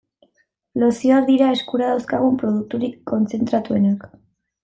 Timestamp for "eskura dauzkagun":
1.57-2.41